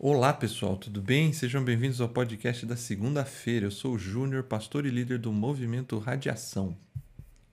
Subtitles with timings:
[0.00, 1.32] Olá pessoal, tudo bem?
[1.32, 3.66] Sejam bem-vindos ao podcast da segunda-feira.
[3.66, 6.78] Eu sou o Júnior, pastor e líder do movimento Radiação.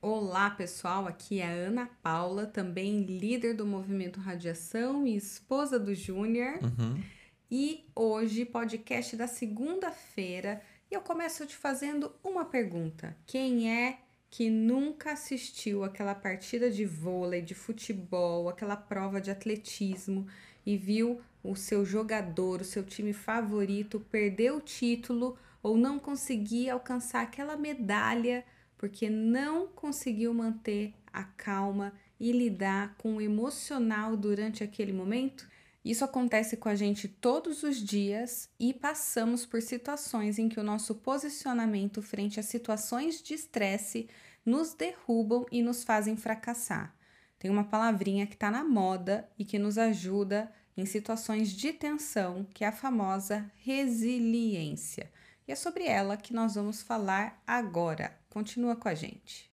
[0.00, 5.92] Olá pessoal, aqui é a Ana Paula, também líder do movimento Radiação e esposa do
[5.92, 6.60] Júnior.
[6.62, 7.02] Uhum.
[7.50, 13.98] E hoje, podcast da segunda-feira, e eu começo te fazendo uma pergunta: quem é
[14.30, 20.28] que nunca assistiu aquela partida de vôlei, de futebol, aquela prova de atletismo
[20.64, 21.20] e viu
[21.50, 27.56] o seu jogador, o seu time favorito perder o título ou não conseguir alcançar aquela
[27.56, 28.44] medalha
[28.76, 35.48] porque não conseguiu manter a calma e lidar com o emocional durante aquele momento?
[35.84, 40.64] Isso acontece com a gente todos os dias e passamos por situações em que o
[40.64, 44.08] nosso posicionamento frente a situações de estresse
[44.44, 46.94] nos derrubam e nos fazem fracassar.
[47.38, 52.46] Tem uma palavrinha que está na moda e que nos ajuda em situações de tensão,
[52.52, 55.10] que é a famosa resiliência.
[55.48, 58.18] E é sobre ela que nós vamos falar agora.
[58.28, 59.50] Continua com a gente.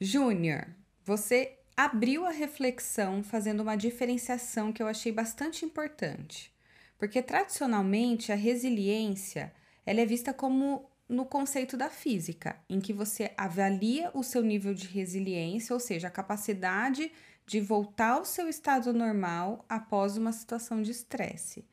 [0.00, 0.66] Júnior,
[1.04, 6.52] você abriu a reflexão fazendo uma diferenciação que eu achei bastante importante.
[6.98, 9.52] Porque tradicionalmente a resiliência
[9.84, 14.74] ela é vista como no conceito da física, em que você avalia o seu nível
[14.74, 17.12] de resiliência, ou seja, a capacidade
[17.46, 21.64] de voltar ao seu estado normal após uma situação de estresse.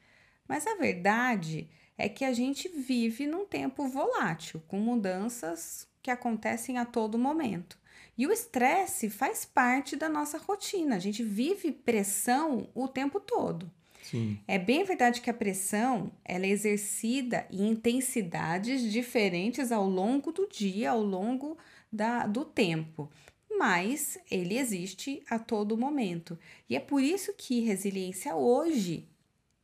[0.47, 6.77] Mas a verdade é que a gente vive num tempo volátil, com mudanças que acontecem
[6.77, 7.77] a todo momento.
[8.17, 10.95] E o estresse faz parte da nossa rotina.
[10.95, 13.71] A gente vive pressão o tempo todo.
[14.03, 14.37] Sim.
[14.47, 20.47] É bem verdade que a pressão ela é exercida em intensidades diferentes ao longo do
[20.47, 21.57] dia, ao longo
[21.91, 23.09] da, do tempo.
[23.57, 26.37] Mas ele existe a todo momento.
[26.69, 29.07] E é por isso que resiliência hoje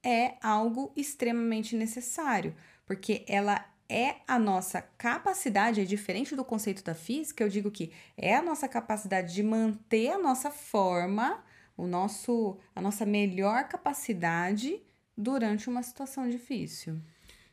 [0.04, 6.94] é algo extremamente necessário, porque ela é a nossa capacidade, é diferente do conceito da
[6.94, 11.44] física, eu digo que é a nossa capacidade de manter a nossa forma,
[11.80, 14.82] o nosso, a nossa melhor capacidade
[15.18, 17.00] durante uma situação difícil.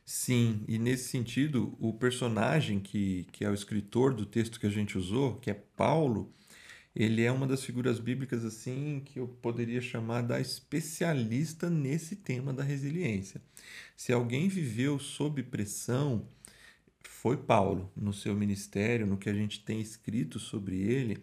[0.05, 4.69] Sim, e nesse sentido, o personagem que, que é o escritor do texto que a
[4.69, 6.33] gente usou, que é Paulo,
[6.95, 12.53] ele é uma das figuras bíblicas assim que eu poderia chamar da especialista nesse tema
[12.53, 13.41] da resiliência.
[13.95, 16.27] Se alguém viveu sob pressão,
[17.03, 21.17] foi Paulo, no seu ministério, no que a gente tem escrito sobre ele,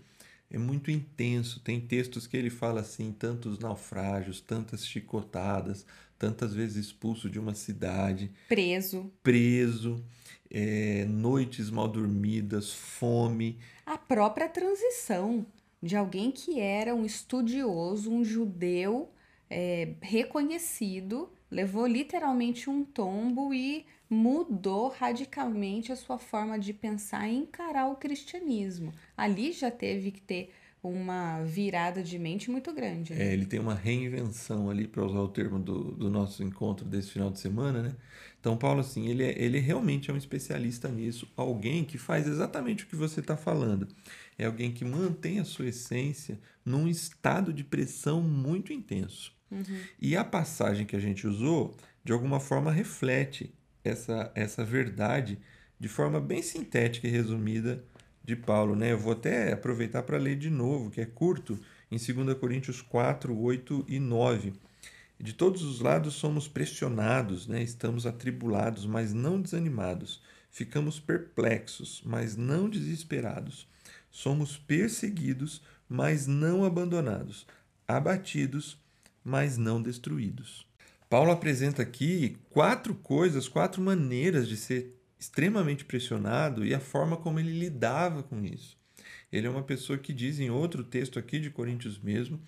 [0.54, 1.58] é muito intenso.
[1.60, 5.84] Tem textos que ele fala assim: tantos naufrágios, tantas chicotadas,
[6.16, 9.10] tantas vezes expulso de uma cidade, Preso.
[9.22, 10.04] preso,
[10.48, 13.58] é, noites mal dormidas, fome.
[13.84, 15.44] A própria transição
[15.82, 19.10] de alguém que era um estudioso, um judeu
[19.50, 27.36] é, reconhecido, levou literalmente um tombo e mudou radicalmente a sua forma de pensar e
[27.36, 28.92] encarar o cristianismo.
[29.16, 33.14] Ali já teve que ter uma virada de mente muito grande.
[33.14, 33.24] né?
[33.24, 37.10] É, ele tem uma reinvenção ali, para usar o termo do, do nosso encontro desse
[37.10, 37.96] final de semana, né?
[38.38, 42.84] Então, Paulo, assim, ele, é, ele realmente é um especialista nisso, alguém que faz exatamente
[42.84, 43.88] o que você está falando.
[44.36, 49.33] É alguém que mantém a sua essência num estado de pressão muito intenso.
[50.00, 55.38] E a passagem que a gente usou, de alguma forma, reflete essa, essa verdade
[55.78, 57.84] de forma bem sintética e resumida
[58.24, 58.74] de Paulo.
[58.74, 58.92] Né?
[58.92, 61.58] Eu vou até aproveitar para ler de novo, que é curto,
[61.90, 64.54] em 2 Coríntios 4, 8 e 9.
[65.20, 67.62] De todos os lados somos pressionados, né?
[67.62, 70.22] estamos atribulados, mas não desanimados.
[70.50, 73.68] Ficamos perplexos, mas não desesperados.
[74.10, 77.46] Somos perseguidos, mas não abandonados.
[77.86, 78.78] Abatidos,
[79.24, 80.66] mas não destruídos.
[81.08, 87.40] Paulo apresenta aqui quatro coisas, quatro maneiras de ser extremamente pressionado e a forma como
[87.40, 88.76] ele lidava com isso.
[89.32, 92.40] Ele é uma pessoa que diz em outro texto aqui de Coríntios mesmo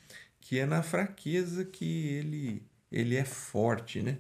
[0.47, 2.63] que é na fraqueza que ele,
[2.93, 4.19] ele é forte, né?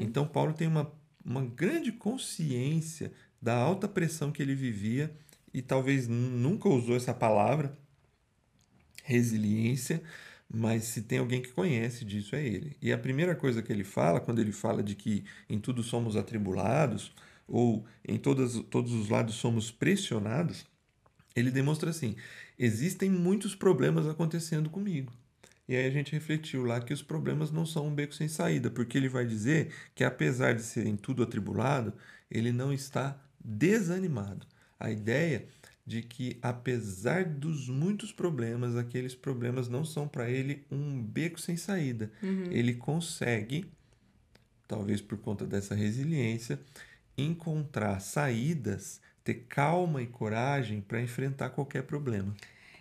[0.00, 0.90] Então Paulo tem uma,
[1.22, 5.14] uma grande consciência da alta pressão que ele vivia
[5.52, 7.76] e talvez nunca usou essa palavra,
[9.04, 10.02] resiliência,
[10.50, 12.76] mas se tem alguém que conhece disso é ele.
[12.80, 16.16] E a primeira coisa que ele fala, quando ele fala de que em tudo somos
[16.16, 17.12] atribulados,
[17.46, 20.66] ou em todas, todos os lados somos pressionados,
[21.34, 22.16] ele demonstra assim:
[22.58, 25.12] existem muitos problemas acontecendo comigo.
[25.68, 28.70] E aí a gente refletiu lá que os problemas não são um beco sem saída,
[28.70, 31.92] porque ele vai dizer que apesar de serem tudo atribulado,
[32.30, 34.46] ele não está desanimado.
[34.80, 35.46] A ideia
[35.88, 41.56] de que, apesar dos muitos problemas, aqueles problemas não são para ele um beco sem
[41.56, 42.12] saída.
[42.22, 42.52] Uhum.
[42.52, 43.64] Ele consegue,
[44.68, 46.60] talvez por conta dessa resiliência,
[47.16, 52.36] encontrar saídas, ter calma e coragem para enfrentar qualquer problema.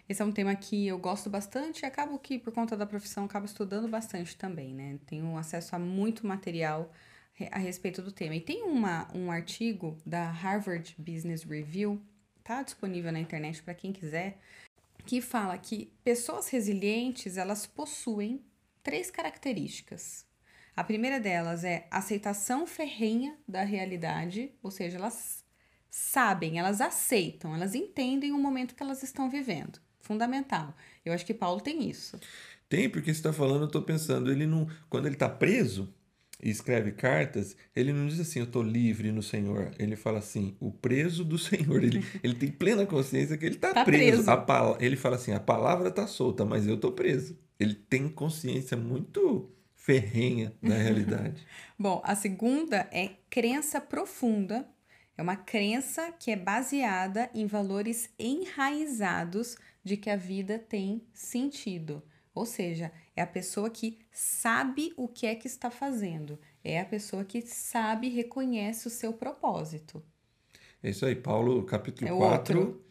[0.09, 3.23] Esse é um tema que eu gosto bastante e acabo que, por conta da profissão,
[3.23, 4.99] acabo estudando bastante também, né?
[5.05, 6.91] Tenho acesso a muito material
[7.51, 8.35] a respeito do tema.
[8.35, 12.01] E tem uma, um artigo da Harvard Business Review,
[12.47, 14.39] tá disponível na internet para quem quiser,
[15.05, 18.41] que fala que pessoas resilientes, elas possuem
[18.81, 20.25] três características.
[20.73, 25.43] A primeira delas é aceitação ferrenha da realidade, ou seja, elas
[25.89, 30.73] sabem, elas aceitam, elas entendem o momento que elas estão vivendo fundamental.
[31.03, 32.17] Eu acho que Paulo tem isso.
[32.69, 34.69] Tem, porque você está falando, eu estou pensando, ele não.
[34.89, 35.93] Quando ele está preso
[36.41, 39.71] e escreve cartas, ele não diz assim, eu estou livre no Senhor.
[39.79, 41.83] Ele fala assim, o preso do Senhor.
[41.83, 44.23] Ele, ele tem plena consciência que ele está Tá preso.
[44.23, 44.31] preso.
[44.31, 47.37] A ele fala assim, a palavra está solta, mas eu estou preso.
[47.59, 51.45] Ele tem consciência muito ferrenha da realidade.
[51.77, 54.67] Bom, a segunda é crença profunda.
[55.17, 62.03] É uma crença que é baseada em valores enraizados de que a vida tem sentido.
[62.35, 66.39] Ou seja, é a pessoa que sabe o que é que está fazendo.
[66.63, 70.03] É a pessoa que sabe e reconhece o seu propósito.
[70.83, 72.59] É isso aí, Paulo, capítulo É o 4.
[72.59, 72.85] outro.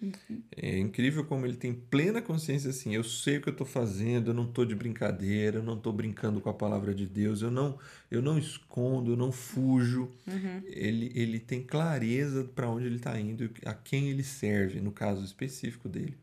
[0.57, 4.31] É incrível como ele tem plena consciência assim, eu sei o que eu estou fazendo,
[4.31, 7.51] eu não estou de brincadeira, eu não estou brincando com a palavra de Deus, eu
[7.51, 7.79] não,
[8.11, 10.11] eu não escondo, eu não fujo.
[10.27, 10.63] Uhum.
[10.65, 14.91] Ele, ele tem clareza para onde ele está indo, e a quem ele serve, no
[14.91, 16.19] caso específico dele.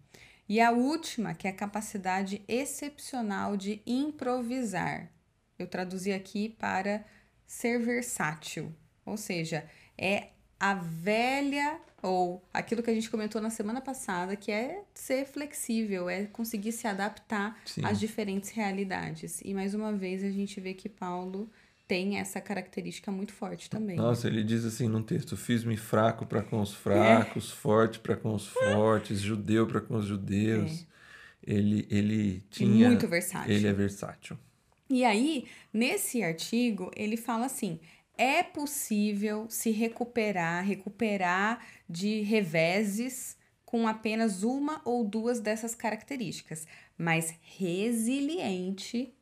[0.54, 5.10] E a última, que é a capacidade excepcional de improvisar.
[5.58, 7.04] Eu traduzi aqui para
[7.44, 8.72] ser versátil,
[9.04, 9.68] ou seja,
[9.98, 10.28] é
[10.60, 16.08] a velha ou aquilo que a gente comentou na semana passada, que é ser flexível,
[16.08, 17.84] é conseguir se adaptar Sim.
[17.84, 19.42] às diferentes realidades.
[19.44, 21.50] E mais uma vez a gente vê que Paulo
[21.94, 23.95] tem essa característica muito forte também.
[23.95, 28.34] Nossa, ele diz assim num texto: Fiz-me fraco para com os fracos, forte para com
[28.34, 30.88] os fortes, judeu para com os judeus.
[31.45, 32.88] Ele, ele tinha.
[32.88, 33.54] Muito versátil.
[33.54, 34.40] Ele é versátil.
[34.90, 37.80] E aí, nesse artigo, ele fala assim:
[38.18, 46.66] é possível se recuperar, recuperar de reveses com apenas uma ou duas dessas características,
[46.98, 49.13] mas resiliente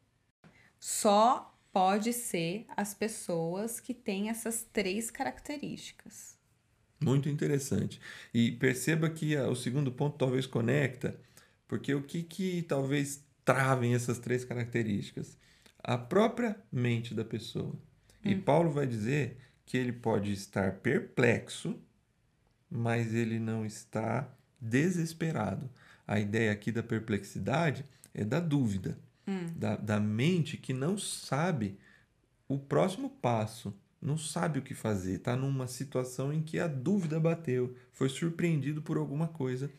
[0.79, 6.37] só pode ser as pessoas que têm essas três características.
[7.03, 7.99] Muito interessante.
[8.33, 11.19] E perceba que o segundo ponto talvez conecta,
[11.67, 15.37] porque o que, que talvez travem essas três características?
[15.79, 17.73] A própria mente da pessoa.
[18.23, 21.79] E Paulo vai dizer que ele pode estar perplexo,
[22.69, 25.69] mas ele não está desesperado.
[26.05, 27.83] A ideia aqui da perplexidade
[28.13, 28.99] é da dúvida,
[29.55, 31.77] da, da mente que não sabe
[32.47, 37.19] o próximo passo, não sabe o que fazer, está numa situação em que a dúvida
[37.19, 39.71] bateu, foi surpreendido por alguma coisa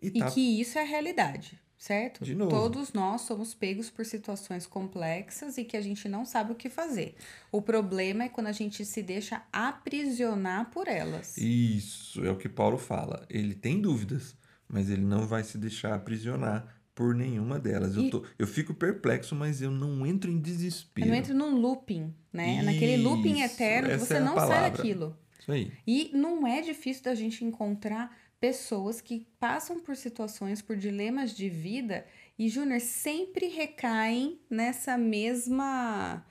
[0.00, 2.24] e E está que isso é a realidade, certo?
[2.24, 2.50] De novo.
[2.50, 6.68] Todos nós somos pegos por situações complexas e que a gente não sabe o que
[6.68, 7.16] fazer.
[7.50, 11.36] O problema é quando a gente se deixa aprisionar por elas.
[11.36, 13.26] Isso é o que Paulo fala.
[13.28, 14.36] Ele tem dúvidas,
[14.68, 17.96] mas ele não vai se deixar aprisionar por nenhuma delas.
[17.96, 21.08] Eu, E- tô, eu fico perplexo, mas eu não entro em Eu desespero.
[21.08, 22.60] não entro num looping, né?
[22.60, 24.70] Naquele looping Isso, eterno que você é não sai palavra.
[24.70, 25.18] daquilo.
[25.38, 25.72] Isso aí.
[25.86, 31.48] E não é difícil da gente encontrar pessoas que passam por situações, por dilemas de
[31.48, 32.04] vida
[32.38, 36.22] e, Júnior, sempre recaem nessa mesma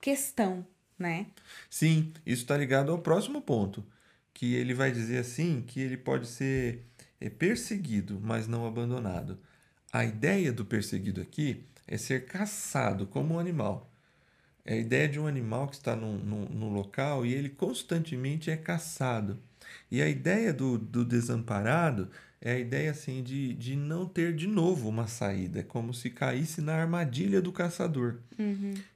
[0.00, 0.66] questão,
[0.98, 1.26] né?
[1.70, 3.84] Sim, isso está ligado ao próximo ponto,
[4.34, 6.84] que ele vai dizer assim que ele pode ser
[7.20, 9.38] é, perseguido, mas não abandonado.
[9.96, 13.90] A ideia do perseguido aqui é ser caçado como um animal.
[14.62, 18.50] É a ideia de um animal que está num, num, num local e ele constantemente
[18.50, 19.38] é caçado.
[19.90, 22.10] E a ideia do, do desamparado
[22.42, 26.10] é a ideia assim de, de não ter de novo uma saída, é como se
[26.10, 28.18] caísse na armadilha do caçador.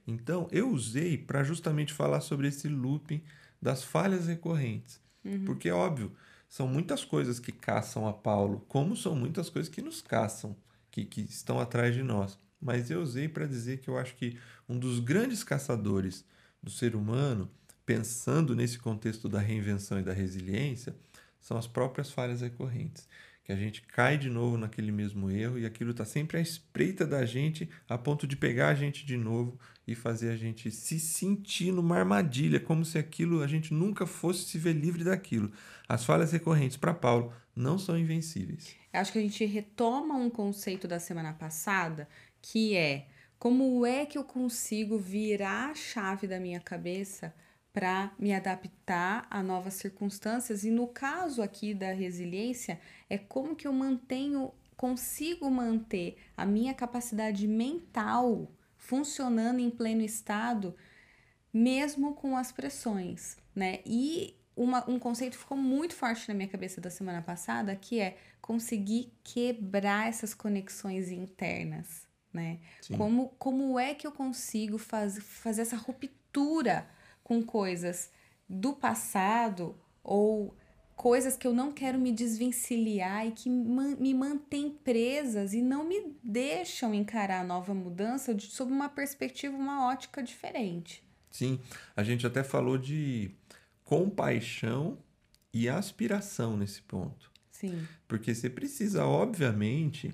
[0.05, 3.23] Então, eu usei para justamente falar sobre esse looping
[3.59, 4.99] das falhas recorrentes.
[5.47, 6.11] Porque, é óbvio,
[6.47, 10.55] são muitas coisas que caçam a Paulo, como são muitas coisas que nos caçam,
[10.91, 12.37] que, que estão atrás de nós.
[12.61, 14.37] Mas eu usei para dizer que eu acho que
[14.69, 16.23] um dos grandes caçadores
[16.61, 17.49] do ser humano,
[17.85, 20.95] pensando nesse contexto da reinvenção e da resiliência,
[21.39, 23.07] são as próprias falhas recorrentes.
[23.43, 27.07] Que a gente cai de novo naquele mesmo erro e aquilo está sempre à espreita
[27.07, 30.99] da gente, a ponto de pegar a gente de novo e fazer a gente se
[30.99, 35.51] sentir numa armadilha, como se aquilo a gente nunca fosse se ver livre daquilo.
[35.89, 38.80] As falhas recorrentes para Paulo não são invencíveis.
[38.93, 42.07] Acho que a gente retoma um conceito da semana passada,
[42.41, 43.07] que é
[43.39, 47.33] como é que eu consigo virar a chave da minha cabeça
[47.73, 50.63] para me adaptar a novas circunstâncias?
[50.63, 52.79] E no caso aqui da resiliência,
[53.09, 60.75] é como que eu mantenho, consigo manter a minha capacidade mental funcionando em pleno estado,
[61.53, 63.79] mesmo com as pressões, né?
[63.85, 68.17] E uma, um conceito ficou muito forte na minha cabeça da semana passada, que é
[68.41, 72.59] conseguir quebrar essas conexões internas né?
[72.95, 76.87] Como, como é que eu consigo faz, fazer essa ruptura
[77.23, 78.11] com coisas
[78.47, 80.55] do passado ou
[80.95, 85.83] coisas que eu não quero me desvencilhar e que man, me mantêm presas e não
[85.83, 91.03] me deixam encarar a nova mudança de, sob uma perspectiva, uma ótica diferente.
[91.29, 91.59] Sim,
[91.95, 93.31] a gente até falou de
[93.91, 94.97] compaixão
[95.53, 97.29] e aspiração nesse ponto.
[97.51, 97.85] Sim.
[98.07, 100.13] Porque você precisa, obviamente,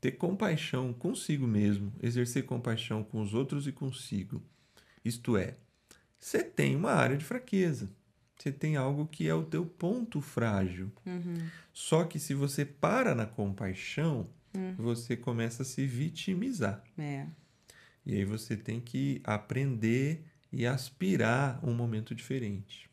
[0.00, 4.42] ter compaixão consigo mesmo, exercer compaixão com os outros e consigo.
[5.04, 5.58] Isto é,
[6.18, 7.90] você tem uma área de fraqueza.
[8.34, 10.90] Você tem algo que é o teu ponto frágil.
[11.04, 11.50] Uhum.
[11.70, 14.74] Só que se você para na compaixão, uhum.
[14.78, 16.82] você começa a se vitimizar.
[16.96, 17.26] É.
[18.06, 22.87] E aí você tem que aprender e aspirar um momento diferente.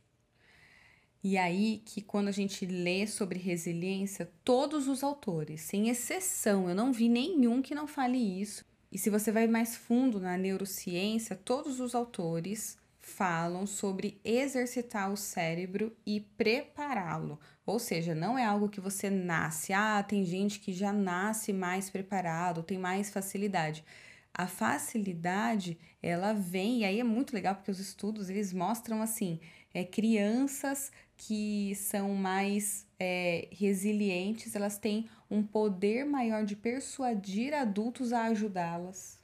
[1.28, 6.76] E aí que quando a gente lê sobre resiliência, todos os autores, sem exceção, eu
[6.76, 8.64] não vi nenhum que não fale isso.
[8.92, 15.18] E se você vai mais fundo na neurociência, todos os autores falam sobre exercitar o
[15.18, 17.40] cérebro e prepará-lo.
[17.66, 19.74] Ou seja, não é algo que você nasce.
[19.74, 23.84] Ah, tem gente que já nasce mais preparado, tem mais facilidade.
[24.32, 29.40] A facilidade, ela vem, e aí é muito legal porque os estudos, eles mostram assim,
[29.74, 38.14] é, crianças que são mais é, resilientes, elas têm um poder maior de persuadir adultos
[38.14, 39.20] a ajudá-las.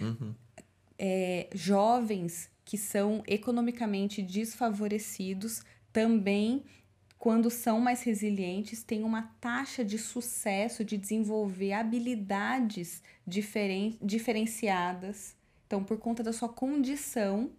[0.00, 0.34] Uhum.
[0.98, 6.64] É, jovens que são economicamente desfavorecidos também,
[7.18, 15.34] quando são mais resilientes, têm uma taxa de sucesso de desenvolver habilidades diferen diferenciadas.
[15.66, 17.50] Então, por conta da sua condição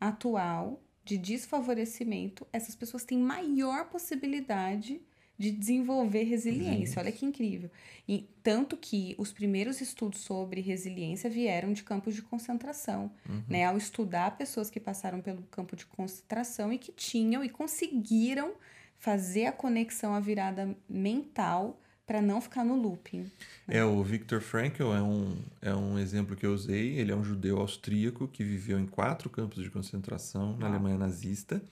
[0.00, 5.00] atual, de desfavorecimento, essas pessoas têm maior possibilidade
[5.36, 7.00] de desenvolver resiliência.
[7.00, 7.70] Olha que incrível.
[8.08, 13.42] E tanto que os primeiros estudos sobre resiliência vieram de campos de concentração, uhum.
[13.48, 13.64] né?
[13.64, 18.54] Ao estudar pessoas que passaram pelo campo de concentração e que tinham e conseguiram
[18.96, 23.22] fazer a conexão, a virada mental para não ficar no looping.
[23.66, 23.78] Né?
[23.78, 26.98] É, o Viktor Frankl é um, é um exemplo que eu usei.
[26.98, 30.58] Ele é um judeu austríaco que viveu em quatro campos de concentração Uau.
[30.58, 31.62] na Alemanha nazista.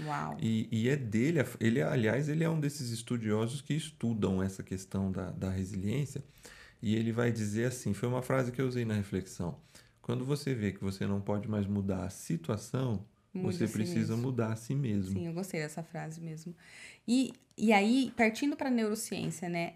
[0.00, 0.36] Uau.
[0.40, 5.12] E, e é dele, ele, aliás, ele é um desses estudiosos que estudam essa questão
[5.12, 6.24] da, da resiliência.
[6.80, 9.56] E ele vai dizer assim: foi uma frase que eu usei na reflexão.
[10.00, 14.30] Quando você vê que você não pode mais mudar a situação, Mude você precisa mesmo.
[14.30, 15.12] mudar a si mesmo.
[15.12, 16.54] Sim, eu gostei dessa frase mesmo.
[17.06, 19.74] E, e aí, partindo para a neurociência, né?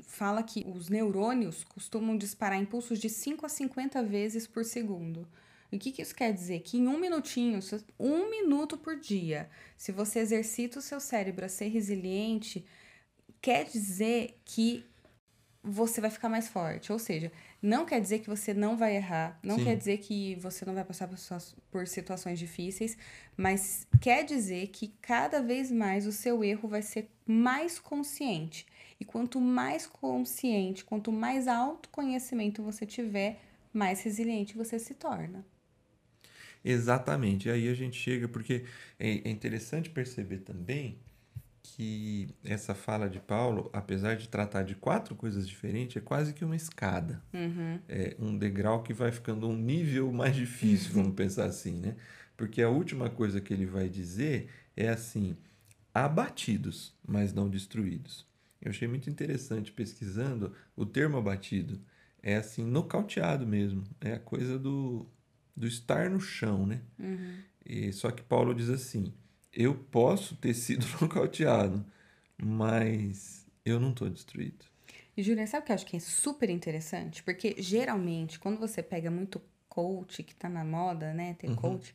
[0.00, 5.28] Fala que os neurônios costumam disparar impulsos de 5 a 50 vezes por segundo.
[5.70, 6.60] O que, que isso quer dizer?
[6.60, 7.58] Que em um minutinho,
[7.98, 12.64] um minuto por dia, se você exercita o seu cérebro a ser resiliente,
[13.40, 14.84] quer dizer que
[15.62, 16.92] você vai ficar mais forte.
[16.92, 19.64] Ou seja, não quer dizer que você não vai errar, não Sim.
[19.64, 21.16] quer dizer que você não vai passar por,
[21.70, 22.96] por situações difíceis,
[23.36, 28.66] mas quer dizer que cada vez mais o seu erro vai ser mais consciente.
[29.02, 33.42] E quanto mais consciente, quanto mais autoconhecimento você tiver,
[33.72, 35.44] mais resiliente você se torna.
[36.64, 37.50] Exatamente.
[37.50, 38.64] Aí a gente chega, porque
[39.00, 41.00] é, é interessante perceber também
[41.64, 46.44] que essa fala de Paulo, apesar de tratar de quatro coisas diferentes, é quase que
[46.44, 47.20] uma escada.
[47.34, 47.80] Uhum.
[47.88, 51.96] É um degrau que vai ficando um nível mais difícil, vamos pensar assim, né?
[52.36, 55.36] Porque a última coisa que ele vai dizer é assim:
[55.92, 58.30] abatidos, mas não destruídos.
[58.62, 61.80] Eu achei muito interessante pesquisando o termo abatido.
[62.22, 63.82] É assim, nocauteado mesmo.
[64.00, 65.04] É a coisa do,
[65.56, 66.80] do estar no chão, né?
[66.98, 67.38] Uhum.
[67.66, 69.12] E, só que Paulo diz assim:
[69.52, 71.84] eu posso ter sido nocauteado,
[72.40, 74.64] mas eu não estou destruído.
[75.16, 77.22] E Júlia, sabe o que eu acho que é super interessante?
[77.22, 81.34] Porque geralmente, quando você pega muito coach, que está na moda, né?
[81.34, 81.56] Ter uhum.
[81.56, 81.94] coach,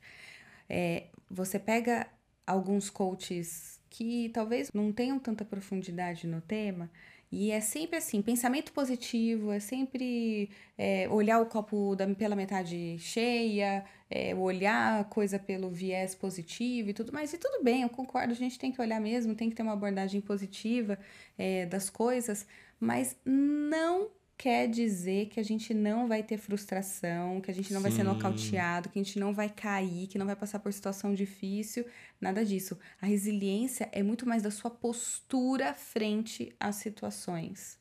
[0.69, 2.07] é, você pega
[2.45, 6.89] alguns coaches que talvez não tenham tanta profundidade no tema
[7.31, 12.97] E é sempre assim, pensamento positivo, é sempre é, olhar o copo da, pela metade
[12.99, 17.33] cheia, é, olhar a coisa pelo viés positivo e tudo mais.
[17.33, 19.73] E tudo bem, eu concordo, a gente tem que olhar mesmo, tem que ter uma
[19.73, 20.97] abordagem positiva
[21.37, 22.47] é, das coisas,
[22.79, 27.79] mas não quer dizer que a gente não vai ter frustração, que a gente não
[27.79, 27.87] Sim.
[27.87, 31.13] vai ser nocauteado, que a gente não vai cair, que não vai passar por situação
[31.13, 31.85] difícil,
[32.21, 32.77] nada disso.
[33.01, 37.79] A resiliência é muito mais da sua postura frente às situações.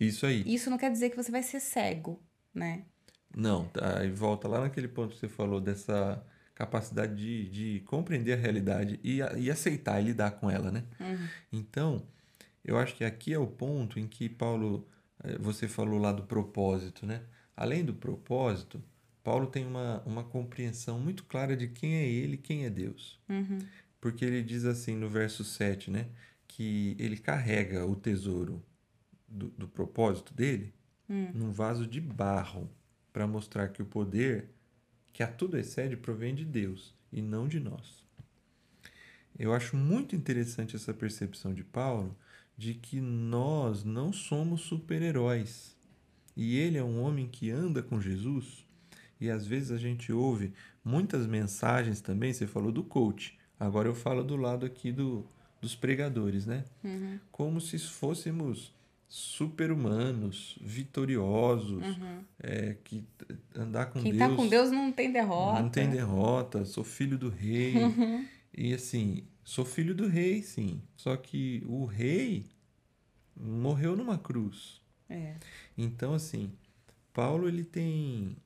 [0.00, 0.42] Isso aí.
[0.46, 2.20] Isso não quer dizer que você vai ser cego,
[2.52, 2.82] né?
[3.36, 6.24] Não, tá, aí volta lá naquele ponto que você falou dessa
[6.54, 10.84] capacidade de, de compreender a realidade e, e aceitar e lidar com ela, né?
[11.00, 11.28] Uhum.
[11.52, 12.06] Então,
[12.64, 14.88] eu acho que aqui é o ponto em que Paulo
[15.38, 17.22] você falou lá do propósito, né?
[17.56, 18.82] Além do propósito,
[19.22, 23.20] Paulo tem uma, uma compreensão muito clara de quem é ele quem é Deus.
[23.28, 23.58] Uhum.
[24.00, 26.08] Porque ele diz assim no verso 7, né?
[26.46, 28.62] Que ele carrega o tesouro
[29.26, 30.74] do, do propósito dele
[31.08, 31.30] uhum.
[31.34, 32.70] num vaso de barro
[33.12, 34.50] para mostrar que o poder
[35.12, 38.04] que a tudo excede provém de Deus e não de nós.
[39.38, 42.16] Eu acho muito interessante essa percepção de Paulo
[42.56, 45.74] de que nós não somos super-heróis.
[46.36, 48.64] E ele é um homem que anda com Jesus.
[49.20, 50.52] E às vezes a gente ouve
[50.84, 52.32] muitas mensagens também.
[52.32, 55.26] Você falou do coach, agora eu falo do lado aqui do,
[55.60, 56.64] dos pregadores, né?
[56.82, 57.18] Uhum.
[57.30, 58.72] Como se fôssemos
[59.08, 62.24] super-humanos, vitoriosos, uhum.
[62.42, 63.04] é, que
[63.54, 64.18] andar com Quem Deus.
[64.18, 65.62] Quem tá com Deus não tem derrota.
[65.62, 67.76] Não tem derrota, sou filho do rei.
[67.76, 68.26] Uhum.
[68.56, 70.82] E assim, sou filho do rei, sim.
[70.96, 72.46] Só que o rei
[73.36, 74.80] morreu numa cruz.
[75.08, 75.36] É.
[75.76, 76.52] Então, assim,
[77.12, 78.36] Paulo ele tem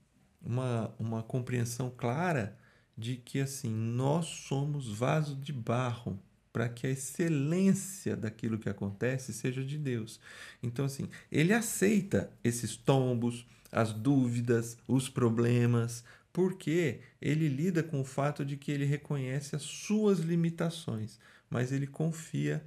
[0.42, 2.58] uma, uma compreensão clara
[2.96, 6.18] de que assim nós somos vaso de barro
[6.52, 10.18] para que a excelência daquilo que acontece seja de Deus.
[10.62, 16.02] Então assim, ele aceita esses tombos, as dúvidas, os problemas,
[16.38, 21.18] porque ele lida com o fato de que ele reconhece as suas limitações,
[21.50, 22.64] mas ele confia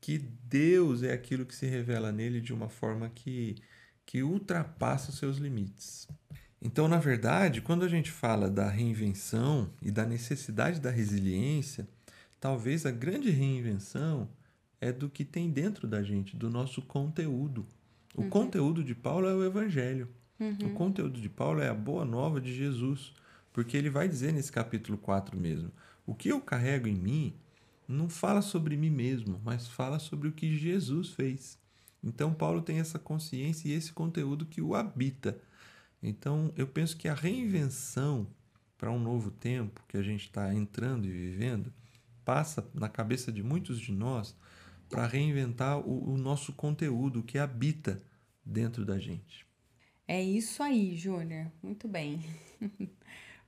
[0.00, 3.54] que Deus é aquilo que se revela nele de uma forma que,
[4.04, 6.08] que ultrapassa os seus limites.
[6.60, 11.86] Então, na verdade, quando a gente fala da reinvenção e da necessidade da resiliência,
[12.40, 14.28] talvez a grande reinvenção
[14.80, 17.64] é do que tem dentro da gente, do nosso conteúdo.
[18.12, 18.28] O uhum.
[18.28, 20.08] conteúdo de Paulo é o Evangelho.
[20.38, 20.56] Uhum.
[20.66, 23.12] O conteúdo de Paulo é a boa nova de Jesus,
[23.52, 25.70] porque ele vai dizer nesse capítulo 4 mesmo:
[26.06, 27.34] o que eu carrego em mim
[27.86, 31.58] não fala sobre mim mesmo, mas fala sobre o que Jesus fez.
[32.02, 35.38] Então, Paulo tem essa consciência e esse conteúdo que o habita.
[36.02, 38.26] Então, eu penso que a reinvenção
[38.76, 41.72] para um novo tempo que a gente está entrando e vivendo
[42.24, 44.36] passa na cabeça de muitos de nós
[44.90, 48.02] para reinventar o, o nosso conteúdo que habita
[48.44, 49.43] dentro da gente.
[50.06, 51.50] É isso aí, Júnior.
[51.62, 52.22] Muito bem.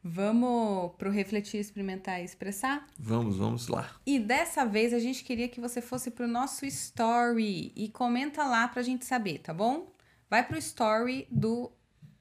[0.02, 2.86] vamos pro refletir, experimentar e expressar?
[2.98, 3.90] Vamos, vamos lá.
[4.06, 8.68] E dessa vez a gente queria que você fosse pro nosso story e comenta lá
[8.68, 9.92] pra gente saber, tá bom?
[10.30, 11.70] Vai pro story do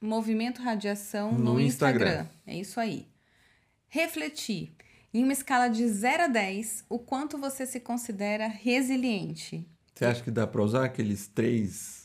[0.01, 2.05] Movimento Radiação no, no Instagram.
[2.05, 2.29] Instagram.
[2.45, 3.07] É isso aí.
[3.87, 4.75] Refletir.
[5.13, 9.65] Em uma escala de 0 a 10, o quanto você se considera resiliente?
[9.93, 12.04] Você acha que dá para usar aqueles três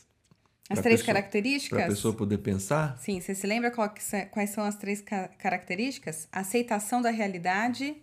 [0.71, 1.77] as três pessoa, características?
[1.77, 2.97] Para a pessoa poder pensar?
[2.99, 5.01] Sim, você se lembra quais são as três
[5.37, 6.27] características?
[6.31, 7.95] Aceitação da realidade,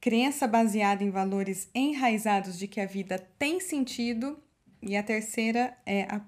[0.00, 4.38] crença baseada em valores enraizados de que a vida tem sentido,
[4.82, 6.20] e a terceira é a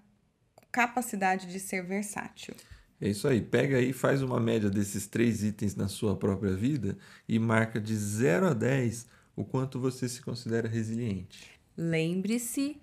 [0.72, 2.54] capacidade de ser versátil.
[3.00, 3.40] É isso aí.
[3.40, 7.94] Pega aí, faz uma média desses três itens na sua própria vida e marca de
[7.94, 11.52] 0 a 10 o quanto você se considera resiliente.
[11.76, 12.80] Lembre-se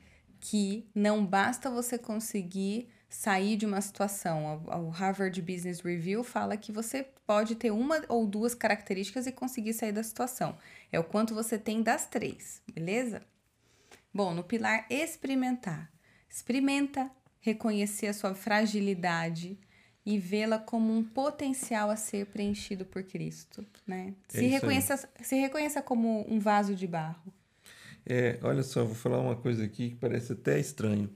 [0.47, 4.63] que não basta você conseguir sair de uma situação.
[4.67, 9.73] O Harvard Business Review fala que você pode ter uma ou duas características e conseguir
[9.73, 10.55] sair da situação.
[10.91, 13.23] É o quanto você tem das três, beleza?
[14.13, 15.91] Bom, no pilar experimentar.
[16.29, 19.57] Experimenta reconhecer a sua fragilidade
[20.05, 24.13] e vê-la como um potencial a ser preenchido por Cristo, né?
[24.31, 27.33] É se, reconheça, se reconheça como um vaso de barro.
[28.05, 31.09] É, olha só, vou falar uma coisa aqui que parece até estranho.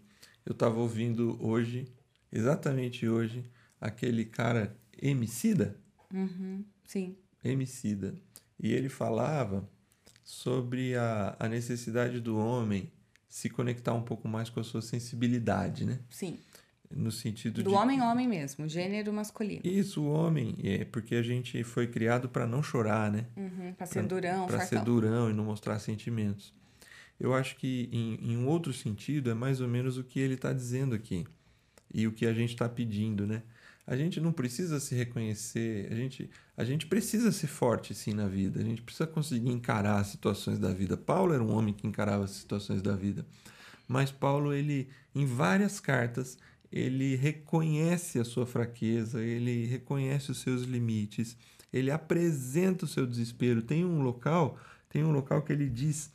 [0.45, 1.85] Eu estava ouvindo hoje,
[2.31, 3.45] exatamente hoje,
[3.79, 5.77] aquele cara Emicida.
[6.13, 7.15] Uhum, sim.
[7.43, 8.15] Emicida.
[8.59, 9.69] E ele falava
[10.23, 12.91] sobre a, a necessidade do homem
[13.27, 15.99] se conectar um pouco mais com a sua sensibilidade, né?
[16.09, 16.37] Sim.
[16.91, 17.75] No sentido do de...
[17.75, 19.61] homem homem mesmo, gênero masculino.
[19.63, 23.27] Isso, o homem, é porque a gente foi criado para não chorar, né?
[23.37, 26.51] Uhum, para ser durão, Para ser durão e não mostrar sentimentos.
[27.19, 30.35] Eu acho que em, em um outro sentido é mais ou menos o que ele
[30.35, 31.25] está dizendo aqui
[31.93, 33.43] e o que a gente está pedindo, né?
[33.85, 38.27] A gente não precisa se reconhecer, a gente, a gente precisa ser forte sim na
[38.27, 40.95] vida, a gente precisa conseguir encarar as situações da vida.
[40.95, 43.25] Paulo era um homem que encarava as situações da vida,
[43.87, 46.37] mas Paulo, ele, em várias cartas,
[46.71, 51.35] ele reconhece a sua fraqueza, ele reconhece os seus limites,
[51.73, 53.63] ele apresenta o seu desespero.
[53.63, 56.11] Tem um local, tem um local que ele diz: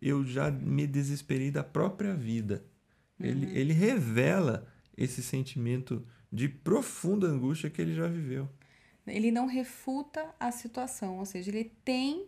[0.00, 2.64] "Eu já me desesperei da própria vida".
[3.18, 3.26] Uhum.
[3.26, 8.48] Ele, ele revela esse sentimento de profunda angústia que ele já viveu.
[9.06, 12.26] Ele não refuta a situação, ou seja, ele tem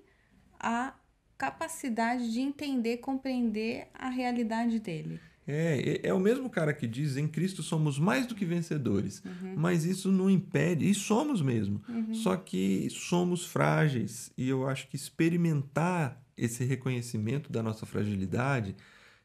[0.59, 0.94] a
[1.37, 5.20] capacidade de entender, compreender a realidade dele.
[5.46, 9.22] É, é, é o mesmo cara que diz em Cristo somos mais do que vencedores,
[9.24, 9.54] uhum.
[9.57, 12.12] mas isso não impede, e somos mesmo, uhum.
[12.12, 18.77] só que somos frágeis, e eu acho que experimentar esse reconhecimento da nossa fragilidade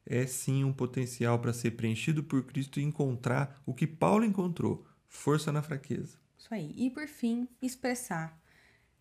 [0.06, 4.86] é sim um potencial para ser preenchido por Cristo e encontrar o que Paulo encontrou:
[5.08, 6.18] força na fraqueza.
[6.38, 6.74] Isso aí.
[6.76, 8.38] E por fim, expressar.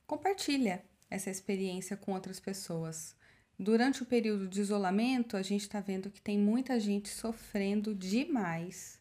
[0.07, 3.17] Compartilha essa experiência com outras pessoas.
[3.59, 9.01] Durante o período de isolamento, a gente está vendo que tem muita gente sofrendo demais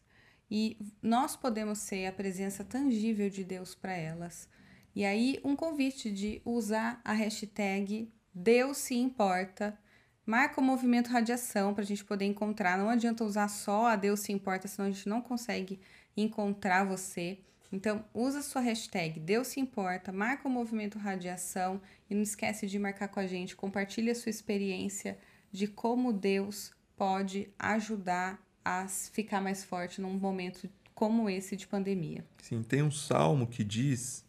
[0.50, 4.48] e nós podemos ser a presença tangível de Deus para elas.
[4.94, 9.78] E aí, um convite de usar a hashtag Deus se importa
[10.24, 12.78] Marca o movimento radiação para a gente poder encontrar.
[12.78, 15.80] Não adianta usar só a Deus se importa, senão a gente não consegue
[16.16, 17.40] encontrar você.
[17.72, 22.78] Então, usa sua hashtag Deus se importa, marca o movimento radiação e não esquece de
[22.78, 23.56] marcar com a gente.
[23.56, 25.18] Compartilhe a sua experiência
[25.50, 32.24] de como Deus pode ajudar a ficar mais forte num momento como esse de pandemia.
[32.40, 34.24] Sim, tem um salmo que diz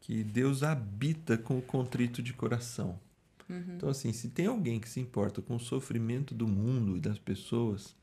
[0.00, 2.98] que Deus habita com o contrito de coração.
[3.48, 3.74] Uhum.
[3.76, 7.18] Então, assim, se tem alguém que se importa com o sofrimento do mundo e das
[7.18, 7.94] pessoas,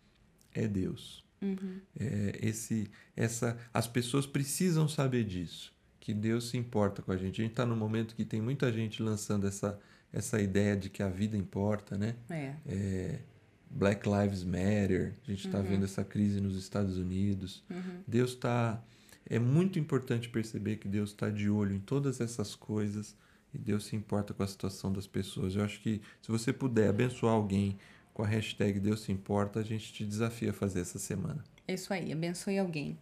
[0.53, 1.23] é Deus.
[1.41, 1.79] Uhum.
[1.99, 7.41] É, esse, essa, as pessoas precisam saber disso, que Deus se importa com a gente.
[7.41, 9.79] A gente está num momento que tem muita gente lançando essa,
[10.11, 12.15] essa ideia de que a vida importa, né?
[12.29, 12.55] É.
[12.65, 13.19] é
[13.69, 15.65] Black Lives Matter, a gente está uhum.
[15.65, 17.63] vendo essa crise nos Estados Unidos.
[17.69, 18.03] Uhum.
[18.07, 18.81] Deus está.
[19.25, 23.15] É muito importante perceber que Deus está de olho em todas essas coisas
[23.53, 25.55] e Deus se importa com a situação das pessoas.
[25.55, 27.77] Eu acho que se você puder abençoar alguém
[28.13, 31.43] com a hashtag Deus se importa, a gente te desafia a fazer essa semana.
[31.67, 32.97] É isso aí, abençoe alguém.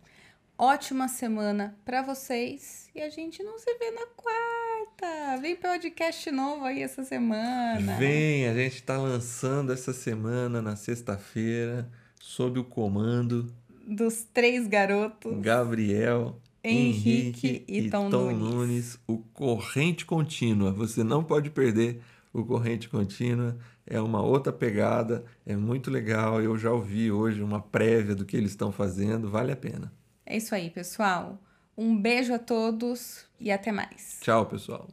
[0.57, 5.41] Ótima semana para vocês e a gente não se vê na quarta.
[5.41, 7.97] Vem podcast novo aí essa semana.
[7.97, 13.51] Vem, a gente está lançando essa semana na sexta-feira sob o comando
[13.87, 15.41] dos três garotos.
[15.41, 18.39] Gabriel, Henrique, e, Tom, Tom Nunes.
[18.39, 18.99] Nunes.
[19.07, 20.71] O Corrente Contínua.
[20.71, 23.57] Você não pode perder o Corrente Contínua.
[23.85, 26.41] É uma outra pegada, é muito legal.
[26.41, 29.91] Eu já ouvi hoje uma prévia do que eles estão fazendo, vale a pena.
[30.25, 31.41] É isso aí, pessoal.
[31.77, 34.19] Um beijo a todos e até mais.
[34.21, 34.87] Tchau, pessoal.